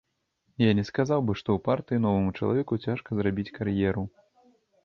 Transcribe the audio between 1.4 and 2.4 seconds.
што ў партыі новаму